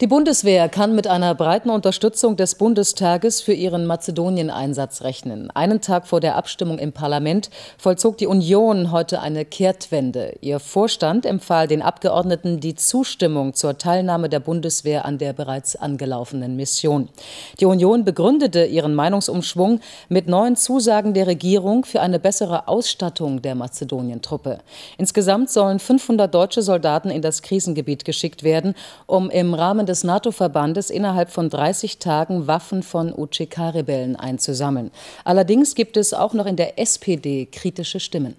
[0.00, 5.50] Die Bundeswehr kann mit einer breiten Unterstützung des Bundestages für ihren Mazedonien-Einsatz rechnen.
[5.50, 10.38] Einen Tag vor der Abstimmung im Parlament vollzog die Union heute eine Kehrtwende.
[10.40, 16.56] Ihr Vorstand empfahl den Abgeordneten die Zustimmung zur Teilnahme der Bundeswehr an der bereits angelaufenen
[16.56, 17.10] Mission.
[17.60, 23.54] Die Union begründete ihren Meinungsumschwung mit neuen Zusagen der Regierung für eine bessere Ausstattung der
[23.54, 24.60] Mazedonien-Truppe.
[24.96, 28.74] Insgesamt sollen 500 deutsche Soldaten in das Krisengebiet geschickt werden,
[29.06, 34.90] um im Rahmen des NATO-Verbandes innerhalb von 30 Tagen Waffen von UCK-Rebellen einzusammeln.
[35.24, 38.36] Allerdings gibt es auch noch in der SPD kritische Stimmen.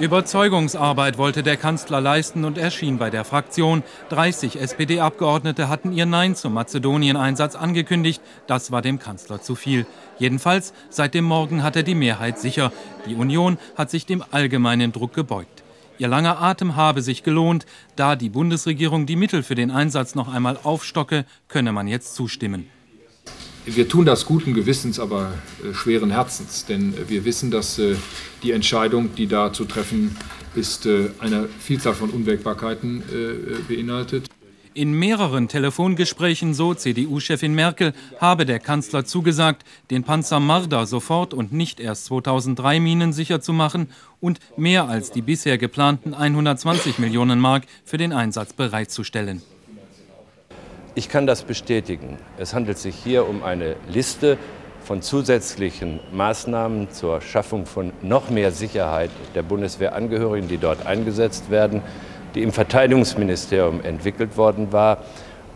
[0.00, 3.82] Überzeugungsarbeit wollte der Kanzler leisten und erschien bei der Fraktion.
[4.08, 8.22] 30 SPD-Abgeordnete hatten ihr Nein zum Mazedonien-Einsatz angekündigt.
[8.46, 9.84] Das war dem Kanzler zu viel.
[10.18, 12.72] Jedenfalls seit dem Morgen hat er die Mehrheit sicher.
[13.06, 15.62] Die Union hat sich dem allgemeinen Druck gebeugt.
[16.00, 17.66] Ihr langer Atem habe sich gelohnt.
[17.94, 22.70] Da die Bundesregierung die Mittel für den Einsatz noch einmal aufstocke, könne man jetzt zustimmen.
[23.66, 27.96] Wir tun das guten Gewissens, aber äh, schweren Herzens, denn wir wissen, dass äh,
[28.42, 30.16] die Entscheidung, die da zu treffen
[30.54, 34.30] ist, äh, eine Vielzahl von Unwägbarkeiten äh, beinhaltet.
[34.72, 41.52] In mehreren Telefongesprächen, so CDU-Chefin Merkel, habe der Kanzler zugesagt, den Panzer Marder sofort und
[41.52, 43.88] nicht erst 2003 minensicher zu machen
[44.20, 49.42] und mehr als die bisher geplanten 120 Millionen Mark für den Einsatz bereitzustellen.
[50.94, 52.18] Ich kann das bestätigen.
[52.38, 54.38] Es handelt sich hier um eine Liste
[54.84, 61.82] von zusätzlichen Maßnahmen zur Schaffung von noch mehr Sicherheit der Bundeswehrangehörigen, die dort eingesetzt werden
[62.34, 64.98] die im Verteidigungsministerium entwickelt worden war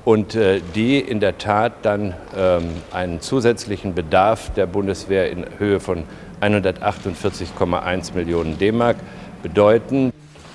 [0.05, 5.81] und äh, die in der Tat dann ähm, einen zusätzlichen Bedarf der Bundeswehr in Höhe
[5.81, 6.05] von
[6.41, 8.97] 148,1 Millionen D-Mark
[9.43, 10.12] bedeuten.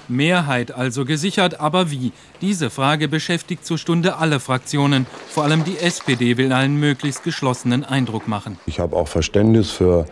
[0.07, 2.11] Mehrheit also gesichert, aber wie?
[2.41, 5.05] Diese Frage beschäftigt zur Stunde alle Fraktionen.
[5.29, 8.57] Vor allem die SPD will einen möglichst geschlossenen Eindruck machen.
[8.65, 10.05] Ich habe auch Verständnis für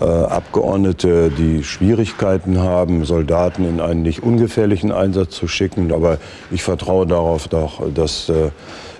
[0.00, 5.92] äh, Abgeordnete, die Schwierigkeiten haben, Soldaten in einen nicht ungefährlichen Einsatz zu schicken.
[5.92, 6.18] Aber
[6.50, 8.50] ich vertraue darauf, doch, dass äh,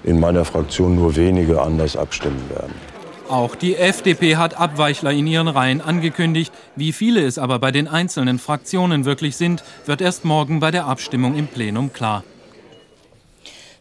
[0.05, 2.75] in meiner Fraktion nur wenige anders abstimmen werden.
[3.29, 6.53] Auch die FDP hat Abweichler in ihren Reihen angekündigt.
[6.77, 10.87] Wie viele es aber bei den einzelnen Fraktionen wirklich sind, wird erst morgen bei der
[10.87, 12.25] Abstimmung im Plenum klar.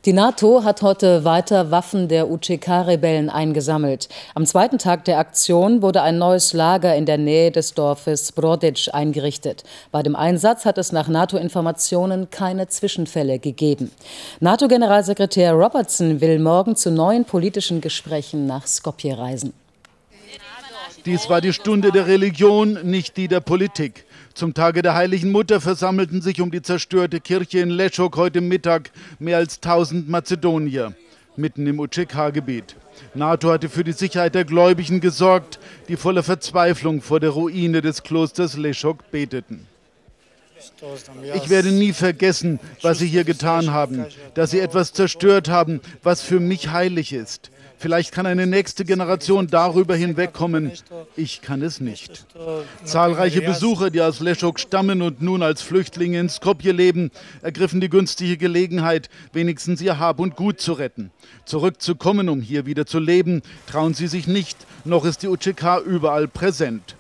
[0.08, 4.08] Die NATO hat heute weiter Waffen der UCK-Rebellen eingesammelt.
[4.36, 8.88] Am zweiten Tag der Aktion wurde ein neues Lager in der Nähe des Dorfes Brodic
[8.94, 9.66] eingerichtet.
[9.92, 13.92] Bei dem Einsatz hat es nach NATO-Informationen keine Zwischenfälle gegeben.
[14.40, 19.52] NATO-Generalsekretär Robertson will morgen zu neuen politischen Gesprächen nach Skopje reisen.
[21.06, 24.06] Dies war die Stunde der Religion, nicht die der Politik.
[24.38, 28.92] Zum Tage der Heiligen Mutter versammelten sich um die zerstörte Kirche in Leschok heute Mittag
[29.18, 30.94] mehr als 1000 Mazedonier,
[31.36, 32.76] mitten im UCK-Gebiet.
[33.16, 38.04] NATO hatte für die Sicherheit der Gläubigen gesorgt, die voller Verzweiflung vor der Ruine des
[38.04, 39.66] Klosters Leschok beteten.
[41.34, 44.06] Ich werde nie vergessen, was Sie hier getan haben,
[44.36, 47.50] dass Sie etwas zerstört haben, was für mich heilig ist.
[47.80, 50.72] Vielleicht kann eine nächste Generation darüber hinwegkommen.
[51.16, 52.26] Ich kann es nicht.
[52.84, 57.12] Zahlreiche Besucher, die aus Leschok stammen und nun als Flüchtlinge in Skopje leben,
[57.42, 61.12] ergriffen die günstige Gelegenheit, wenigstens ihr Hab und Gut zu retten.
[61.46, 66.28] Zurückzukommen, um hier wieder zu leben, trauen sie sich nicht, noch ist die UCK überall
[66.28, 66.96] präsent.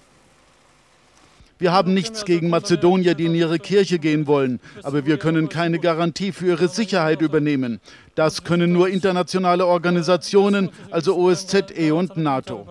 [1.59, 5.79] Wir haben nichts gegen Mazedonier, die in ihre Kirche gehen wollen, aber wir können keine
[5.79, 7.79] Garantie für ihre Sicherheit übernehmen.
[8.13, 12.67] Das können nur internationale Organisationen, also OSZE und NATO.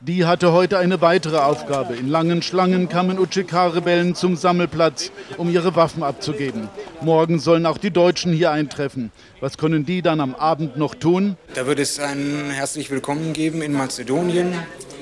[0.00, 1.94] Die hatte heute eine weitere Aufgabe.
[1.94, 6.68] In langen Schlangen kamen UCK-Rebellen zum Sammelplatz, um ihre Waffen abzugeben.
[7.02, 9.12] Morgen sollen auch die Deutschen hier eintreffen.
[9.40, 11.36] Was können die dann am Abend noch tun?
[11.54, 14.54] Da wird es ein herzlich willkommen geben in Mazedonien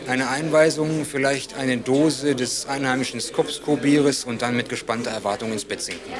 [0.08, 5.82] eine Einweisung, vielleicht eine Dose des einheimischen Skopsko-Bieres und dann mit gespannter Erwartung ins Bett
[5.82, 6.12] sinken.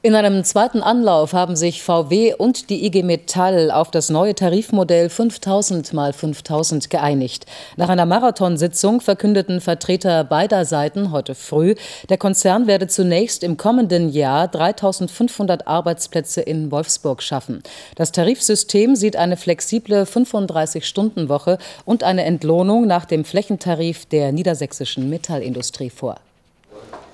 [0.00, 5.08] In einem zweiten Anlauf haben sich VW und die IG Metall auf das neue Tarifmodell
[5.08, 7.46] 5000 mal 5000 geeinigt.
[7.76, 11.74] Nach einer Marathonsitzung verkündeten Vertreter beider Seiten heute früh,
[12.08, 17.64] der Konzern werde zunächst im kommenden Jahr 3500 Arbeitsplätze in Wolfsburg schaffen.
[17.96, 25.90] Das Tarifsystem sieht eine flexible 35-Stunden-Woche und eine Entlohnung nach dem Flächentarif der niedersächsischen Metallindustrie
[25.90, 26.20] vor.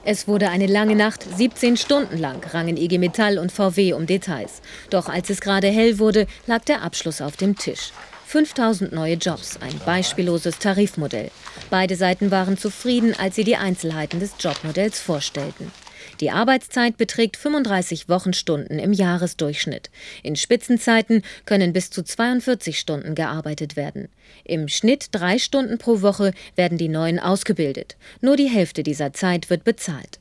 [0.07, 4.61] Es wurde eine lange Nacht, 17 Stunden lang rangen IG Metall und VW um Details.
[4.91, 7.93] Doch als es gerade hell wurde, lag der Abschluss auf dem Tisch.
[8.27, 11.31] 5000 neue Jobs, ein beispielloses Tarifmodell.
[11.71, 15.73] Beide Seiten waren zufrieden, als sie die Einzelheiten des Jobmodells vorstellten.
[16.21, 19.91] Die Arbeitszeit beträgt 35 Wochenstunden im Jahresdurchschnitt.
[20.23, 24.09] In Spitzenzeiten können bis zu 42 Stunden gearbeitet werden.
[24.45, 27.97] Im Schnitt drei Stunden pro Woche werden die Neuen ausgebildet.
[28.21, 30.21] Nur die Hälfte dieser Zeit wird bezahlt.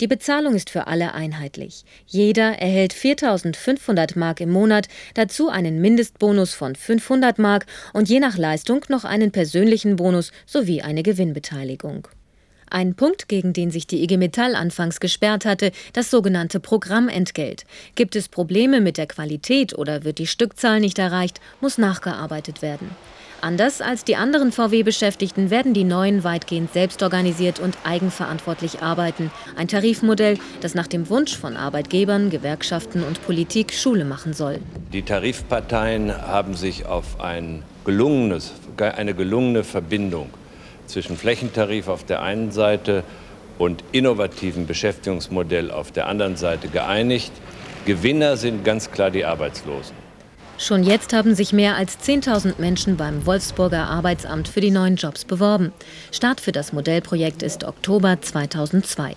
[0.00, 1.84] Die Bezahlung ist für alle einheitlich.
[2.06, 8.38] Jeder erhält 4.500 Mark im Monat, dazu einen Mindestbonus von 500 Mark und je nach
[8.38, 12.08] Leistung noch einen persönlichen Bonus sowie eine Gewinnbeteiligung.
[12.72, 17.64] Ein Punkt, gegen den sich die IG Metall anfangs gesperrt hatte, das sogenannte Programmentgelt.
[17.96, 22.90] Gibt es Probleme mit der Qualität oder wird die Stückzahl nicht erreicht, muss nachgearbeitet werden.
[23.40, 29.32] Anders als die anderen VW-Beschäftigten werden die Neuen weitgehend selbstorganisiert und eigenverantwortlich arbeiten.
[29.56, 34.60] Ein Tarifmodell, das nach dem Wunsch von Arbeitgebern, Gewerkschaften und Politik Schule machen soll.
[34.92, 40.30] Die Tarifparteien haben sich auf ein gelungenes, eine gelungene Verbindung
[40.90, 43.04] zwischen Flächentarif auf der einen Seite
[43.58, 47.32] und innovativen Beschäftigungsmodell auf der anderen Seite geeinigt.
[47.86, 49.94] Gewinner sind ganz klar die Arbeitslosen.
[50.58, 55.24] Schon jetzt haben sich mehr als 10.000 Menschen beim Wolfsburger Arbeitsamt für die neuen Jobs
[55.24, 55.72] beworben.
[56.12, 59.16] Start für das Modellprojekt ist Oktober 2002.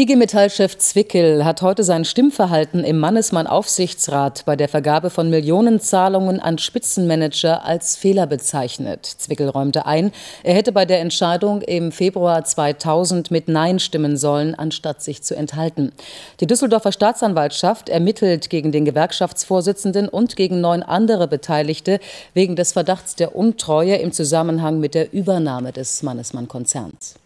[0.00, 6.56] IG Metall-Chef Zwickel hat heute sein Stimmverhalten im Mannesmann-Aufsichtsrat bei der Vergabe von Millionenzahlungen an
[6.56, 9.04] Spitzenmanager als Fehler bezeichnet.
[9.04, 10.10] Zwickel räumte ein,
[10.42, 15.36] er hätte bei der Entscheidung im Februar 2000 mit Nein stimmen sollen, anstatt sich zu
[15.36, 15.92] enthalten.
[16.40, 22.00] Die Düsseldorfer Staatsanwaltschaft ermittelt gegen den Gewerkschaftsvorsitzenden und gegen neun andere Beteiligte
[22.32, 27.16] wegen des Verdachts der Untreue im Zusammenhang mit der Übernahme des Mannesmann-Konzerns.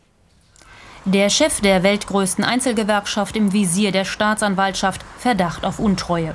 [1.06, 6.34] Der Chef der weltgrößten Einzelgewerkschaft im Visier der Staatsanwaltschaft Verdacht auf Untreue.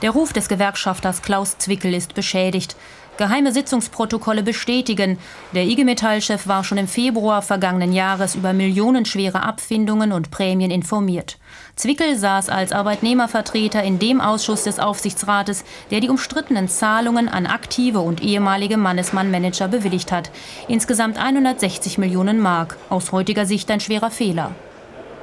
[0.00, 2.76] Der Ruf des Gewerkschafters Klaus Zwickel ist beschädigt.
[3.18, 5.18] Geheime Sitzungsprotokolle bestätigen,
[5.54, 11.38] der IG Metall-Chef war schon im Februar vergangenen Jahres über millionenschwere Abfindungen und Prämien informiert.
[11.76, 18.00] Zwickel saß als Arbeitnehmervertreter in dem Ausschuss des Aufsichtsrates, der die umstrittenen Zahlungen an aktive
[18.00, 20.30] und ehemalige Mannesmann-Manager bewilligt hat.
[20.68, 22.76] Insgesamt 160 Millionen Mark.
[22.90, 24.54] Aus heutiger Sicht ein schwerer Fehler.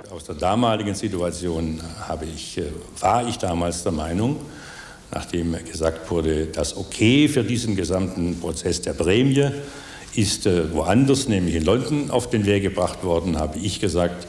[0.09, 1.79] Aus der damaligen Situation
[2.35, 2.63] ich, äh,
[2.99, 4.37] war ich damals der Meinung,
[5.13, 9.51] nachdem gesagt wurde, das Okay für diesen gesamten Prozess der Prämie
[10.15, 14.27] ist äh, woanders, nämlich in London, auf den Weg gebracht worden, habe ich gesagt,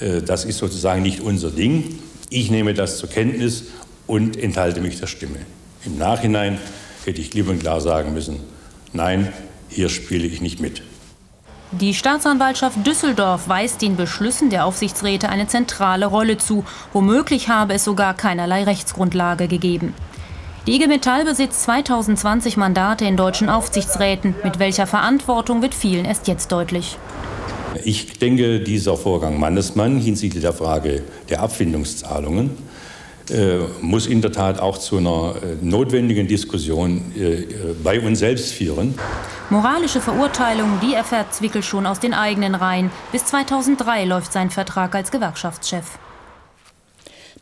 [0.00, 1.98] äh, das ist sozusagen nicht unser Ding.
[2.30, 3.64] Ich nehme das zur Kenntnis
[4.06, 5.38] und enthalte mich der Stimme.
[5.84, 6.58] Im Nachhinein
[7.04, 8.40] hätte ich klipp und klar sagen müssen,
[8.92, 9.32] nein,
[9.68, 10.82] hier spiele ich nicht mit.
[11.72, 16.64] Die Staatsanwaltschaft Düsseldorf weist den Beschlüssen der Aufsichtsräte eine zentrale Rolle zu.
[16.92, 19.92] Womöglich habe es sogar keinerlei Rechtsgrundlage gegeben.
[20.66, 24.34] Die IG Metall besitzt 2020 Mandate in deutschen Aufsichtsräten.
[24.42, 26.96] Mit welcher Verantwortung wird vielen erst jetzt deutlich.
[27.84, 32.56] Ich denke, dieser Vorgang Mannesmann hinsichtlich der Frage der Abfindungszahlungen
[33.30, 37.44] äh, muss in der Tat auch zu einer äh, notwendigen Diskussion äh,
[37.82, 38.94] bei uns selbst führen.
[39.50, 42.90] Moralische Verurteilung, die erfährt Zwickel schon aus den eigenen Reihen.
[43.12, 45.98] Bis 2003 läuft sein Vertrag als Gewerkschaftschef.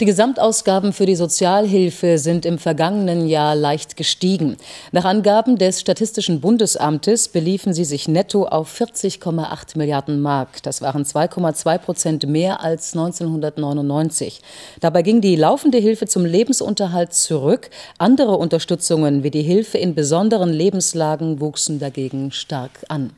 [0.03, 4.57] Die Gesamtausgaben für die Sozialhilfe sind im vergangenen Jahr leicht gestiegen.
[4.91, 10.61] Nach Angaben des Statistischen Bundesamtes beliefen sie sich netto auf 40,8 Milliarden Mark.
[10.65, 14.43] Das waren 2,2 Prozent mehr als 1999.
[14.81, 17.71] Dabei ging die laufende Hilfe zum Lebensunterhalt zurück.
[17.97, 23.13] Andere Unterstützungen wie die Hilfe in besonderen Lebenslagen wuchsen dagegen stark an.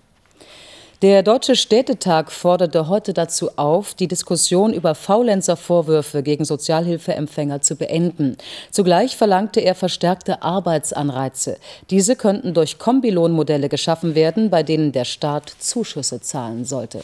[1.04, 8.38] Der Deutsche Städtetag forderte heute dazu auf, die Diskussion über Faulenzervorwürfe gegen Sozialhilfeempfänger zu beenden.
[8.70, 11.58] Zugleich verlangte er verstärkte Arbeitsanreize.
[11.90, 17.02] Diese könnten durch Kombilohnmodelle geschaffen werden, bei denen der Staat Zuschüsse zahlen sollte.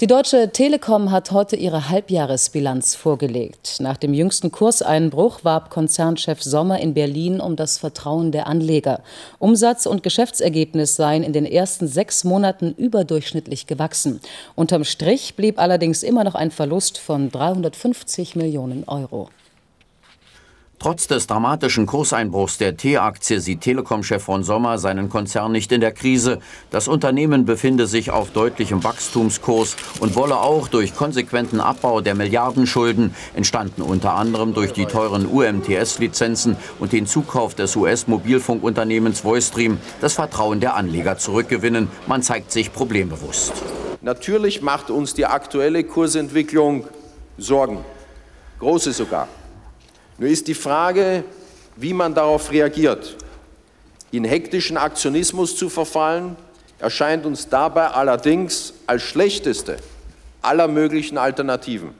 [0.00, 3.76] Die Deutsche Telekom hat heute ihre Halbjahresbilanz vorgelegt.
[3.78, 9.02] Nach dem jüngsten Kurseinbruch warb Konzernchef Sommer in Berlin um das Vertrauen der Anleger.
[9.38, 14.20] Umsatz und Geschäftsergebnis seien in den ersten sechs Monaten überdurchschnittlich gewachsen.
[14.56, 19.28] Unterm Strich blieb allerdings immer noch ein Verlust von 350 Millionen Euro.
[20.84, 25.92] Trotz des dramatischen Kurseinbruchs der T-Aktie sieht Telekom-Chef von Sommer seinen Konzern nicht in der
[25.92, 26.40] Krise.
[26.68, 33.14] Das Unternehmen befinde sich auf deutlichem Wachstumskurs und wolle auch durch konsequenten Abbau der Milliardenschulden,
[33.32, 40.60] entstanden unter anderem durch die teuren UMTS-Lizenzen und den Zukauf des US-Mobilfunkunternehmens Voistream, das Vertrauen
[40.60, 41.88] der Anleger zurückgewinnen.
[42.06, 43.54] Man zeigt sich problembewusst.
[44.02, 46.84] Natürlich macht uns die aktuelle Kursentwicklung
[47.38, 47.78] Sorgen,
[48.58, 49.28] große sogar.
[50.18, 51.24] Nur ist die Frage,
[51.76, 53.16] wie man darauf reagiert.
[54.10, 56.36] In hektischen Aktionismus zu verfallen,
[56.78, 59.78] erscheint uns dabei allerdings als schlechteste
[60.42, 61.94] aller möglichen Alternativen.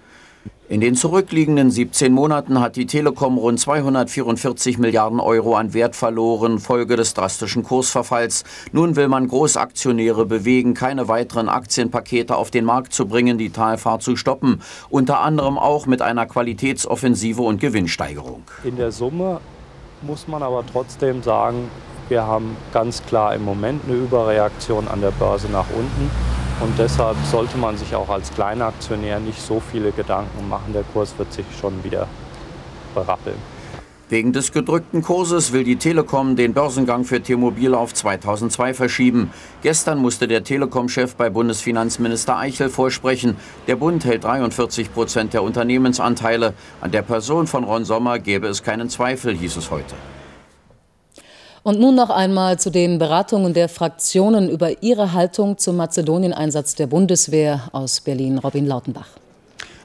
[0.67, 6.59] In den zurückliegenden 17 Monaten hat die Telekom rund 244 Milliarden Euro an Wert verloren,
[6.59, 8.45] Folge des drastischen Kursverfalls.
[8.73, 14.03] Nun will man Großaktionäre bewegen, keine weiteren Aktienpakete auf den Markt zu bringen, die Talfahrt
[14.03, 14.63] zu stoppen.
[14.89, 18.45] Unter anderem auch mit einer Qualitätsoffensive und Gewinnsteigerung.
[18.65, 19.43] In der Summe
[20.01, 21.69] muss man aber trotzdem sagen,
[22.09, 26.11] wir haben ganz klar im Moment eine Überreaktion an der Börse nach unten.
[26.61, 30.73] Und deshalb sollte man sich auch als kleiner Aktionär nicht so viele Gedanken machen.
[30.73, 32.07] Der Kurs wird sich schon wieder
[32.95, 33.37] berappeln.
[34.11, 39.31] Wegen des gedrückten Kurses will die Telekom den Börsengang für T-Mobile auf 2002 verschieben.
[39.63, 43.37] Gestern musste der Telekom-Chef bei Bundesfinanzminister Eichel vorsprechen.
[43.67, 46.53] Der Bund hält 43 Prozent der Unternehmensanteile.
[46.83, 49.95] An der Person von Ron Sommer gäbe es keinen Zweifel, hieß es heute.
[51.65, 56.87] Und nun noch einmal zu den Beratungen der Fraktionen über ihre Haltung zum Mazedonien-Einsatz der
[56.87, 58.37] Bundeswehr aus Berlin.
[58.37, 59.24] Robin Lautenbach.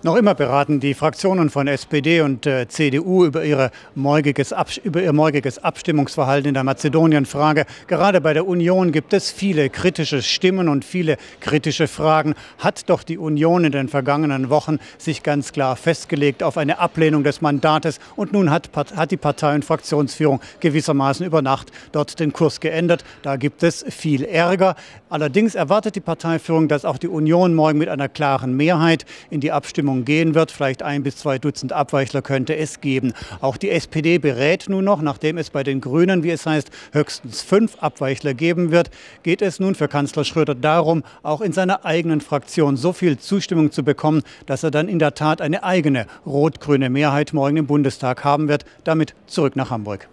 [0.01, 5.11] Noch immer beraten die Fraktionen von SPD und äh, CDU über, ihre morgiges über ihr
[5.11, 7.65] morgiges Abstimmungsverhalten in der Mazedonien-Frage.
[7.87, 12.35] Gerade bei der Union gibt es viele kritische Stimmen und viele kritische Fragen.
[12.59, 17.25] Hat doch die Union in den vergangenen Wochen sich ganz klar festgelegt auf eine Ablehnung
[17.25, 22.31] des Mandates und nun hat, hat die Partei- und Fraktionsführung gewissermaßen über Nacht dort den
[22.31, 23.03] Kurs geändert.
[23.21, 24.75] Da gibt es viel Ärger.
[25.09, 29.51] Allerdings erwartet die Parteiführung, dass auch die Union morgen mit einer klaren Mehrheit in die
[29.51, 30.51] Abstimmung Abstimmung gehen wird.
[30.51, 33.13] Vielleicht ein bis zwei Dutzend Abweichler könnte es geben.
[33.41, 37.41] Auch die SPD berät nun noch, nachdem es bei den Grünen, wie es heißt, höchstens
[37.41, 38.91] fünf Abweichler geben wird,
[39.23, 43.71] geht es nun für Kanzler Schröder darum, auch in seiner eigenen Fraktion so viel Zustimmung
[43.71, 48.23] zu bekommen, dass er dann in der Tat eine eigene rot-grüne Mehrheit morgen im Bundestag
[48.23, 48.65] haben wird.
[48.83, 50.07] Damit zurück nach Hamburg.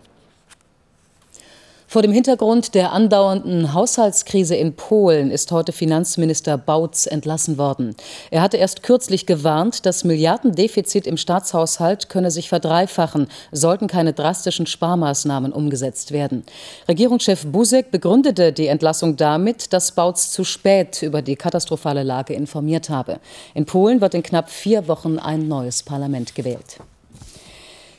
[1.88, 7.95] Vor dem Hintergrund der andauernden Haushaltskrise in Polen ist heute Finanzminister Bautz entlassen worden.
[8.33, 14.66] Er hatte erst kürzlich gewarnt, das Milliardendefizit im Staatshaushalt könne sich verdreifachen, sollten keine drastischen
[14.66, 16.45] Sparmaßnahmen umgesetzt werden.
[16.88, 22.90] Regierungschef Buzek begründete die Entlassung damit, dass Bautz zu spät über die katastrophale Lage informiert
[22.90, 23.21] habe.
[23.55, 26.78] In Polen wird in knapp vier Wochen ein neues Parlament gewählt.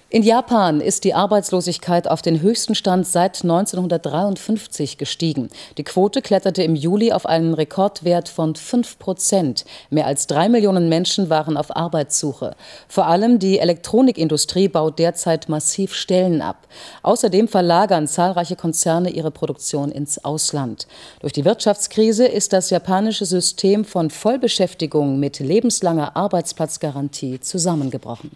[0.10, 5.50] In Japan ist die Arbeitslosigkeit auf den höchsten Stand seit 1953 gestiegen.
[5.78, 9.66] Die Quote kletterte im Juli auf einen Rekordwert von 5 Prozent.
[9.90, 12.56] Mehr als drei Millionen Menschen waren auf Arbeitssuche.
[12.88, 16.70] Vor allem die Elektronikindustrie baut derzeit massiv Stellen ab.
[17.04, 20.88] Außerdem verlagern zahlreiche Konzerne ihre Produktion ins Ausland.
[21.20, 28.32] Durch die Wirtschaftskrise ist das japanische System von Vollbeschäftigung mit lebenslanger Arbeitsplatzgarantie zusammengebrochen.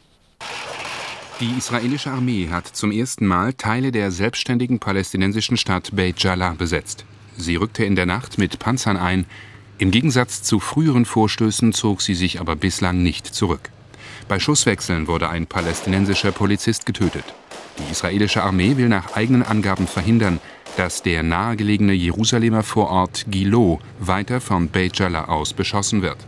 [1.42, 7.04] Die israelische Armee hat zum ersten Mal Teile der selbstständigen palästinensischen Stadt Beit Jala besetzt.
[7.36, 9.26] Sie rückte in der Nacht mit Panzern ein.
[9.80, 13.72] Im Gegensatz zu früheren Vorstößen zog sie sich aber bislang nicht zurück.
[14.28, 17.26] Bei Schusswechseln wurde ein palästinensischer Polizist getötet.
[17.80, 20.40] Die israelische Armee will nach eigenen Angaben verhindern,
[20.78, 26.20] dass der nahegelegene Jerusalemer Vorort Gilo weiter von Beit Jala aus beschossen wird.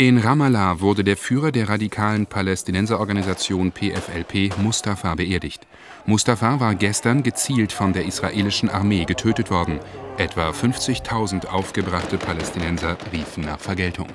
[0.00, 5.66] In Ramallah wurde der Führer der radikalen Palästinenserorganisation PFLP Mustafa beerdigt.
[6.06, 9.78] Mustafa war gestern gezielt von der israelischen Armee getötet worden.
[10.16, 14.08] Etwa 50.000 aufgebrachte Palästinenser riefen nach Vergeltung.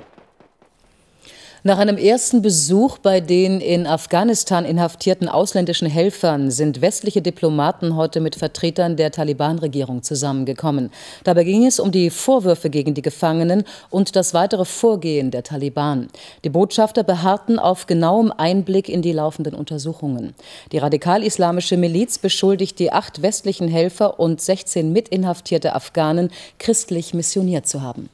[1.66, 8.20] Nach einem ersten Besuch bei den in Afghanistan inhaftierten ausländischen Helfern sind westliche Diplomaten heute
[8.20, 10.92] mit Vertretern der Taliban-Regierung zusammengekommen.
[11.24, 16.06] Dabei ging es um die Vorwürfe gegen die Gefangenen und das weitere Vorgehen der Taliban.
[16.44, 20.34] Die Botschafter beharrten auf genauem Einblick in die laufenden Untersuchungen.
[20.70, 26.30] Die radikal-islamische Miliz beschuldigt die acht westlichen Helfer und 16 mitinhaftierte Afghanen,
[26.60, 28.08] christlich missioniert zu haben.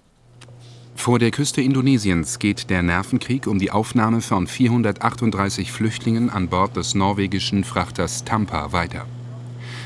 [0.95, 6.77] Vor der Küste Indonesiens geht der Nervenkrieg um die Aufnahme von 438 Flüchtlingen an Bord
[6.77, 9.07] des norwegischen Frachters Tampa weiter.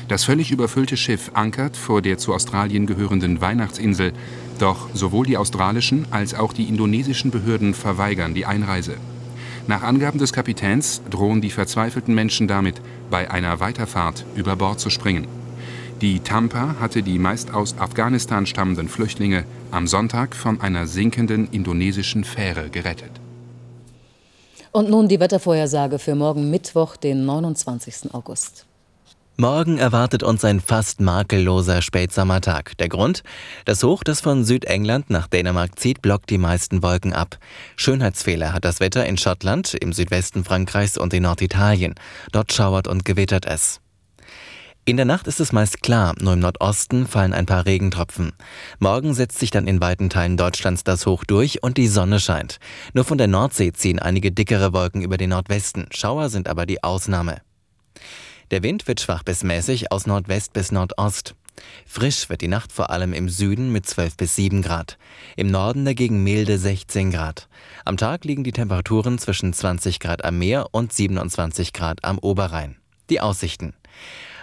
[0.07, 4.13] Das völlig überfüllte Schiff ankert vor der zu Australien gehörenden Weihnachtsinsel,
[4.59, 8.95] doch sowohl die australischen als auch die indonesischen Behörden verweigern die Einreise.
[9.65, 14.89] Nach Angaben des Kapitäns drohen die verzweifelten Menschen damit, bei einer Weiterfahrt über Bord zu
[14.89, 15.27] springen.
[16.01, 22.23] Die Tampa hatte die meist aus Afghanistan stammenden Flüchtlinge am Sonntag von einer sinkenden indonesischen
[22.23, 23.09] Fähre gerettet.
[24.71, 28.13] Und nun die Wettervorhersage für morgen Mittwoch, den 29.
[28.13, 28.67] August.
[29.37, 32.77] Morgen erwartet uns ein fast makelloser Spätsommertag.
[32.77, 33.23] Der Grund?
[33.65, 37.39] Das Hoch, das von Südengland nach Dänemark zieht, blockt die meisten Wolken ab.
[37.75, 41.95] Schönheitsfehler hat das Wetter in Schottland, im Südwesten Frankreichs und in Norditalien.
[42.31, 43.79] Dort schauert und gewittert es.
[44.87, 48.31] In der Nacht ist es meist klar, nur im Nordosten fallen ein paar Regentropfen.
[48.79, 52.57] Morgen setzt sich dann in weiten Teilen Deutschlands das Hoch durch und die Sonne scheint.
[52.93, 55.87] Nur von der Nordsee ziehen einige dickere Wolken über den Nordwesten.
[55.91, 57.41] Schauer sind aber die Ausnahme.
[58.49, 61.35] Der Wind wird schwach bis mäßig aus Nordwest bis Nordost.
[61.85, 64.97] Frisch wird die Nacht vor allem im Süden mit 12 bis 7 Grad.
[65.35, 67.49] Im Norden dagegen milde 16 Grad.
[67.83, 72.77] Am Tag liegen die Temperaturen zwischen 20 Grad am Meer und 27 Grad am Oberrhein.
[73.09, 73.73] Die Aussichten.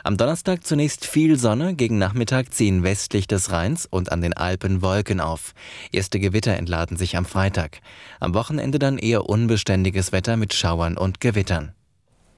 [0.06, 4.82] Am Donnerstag zunächst viel Sonne, gegen Nachmittag ziehen westlich des Rheins und an den Alpen
[4.82, 5.54] Wolken auf.
[5.92, 7.80] Erste Gewitter entladen sich am Freitag.
[8.20, 11.73] Am Wochenende dann eher unbeständiges Wetter mit Schauern und Gewittern.